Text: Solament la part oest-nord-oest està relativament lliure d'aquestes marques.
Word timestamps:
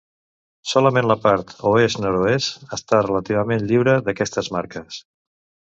Solament 0.69 1.07
la 1.11 1.17
part 1.25 1.53
oest-nord-oest 1.73 2.73
està 2.81 3.05
relativament 3.05 3.69
lliure 3.73 3.99
d'aquestes 4.09 4.55
marques. 4.59 5.03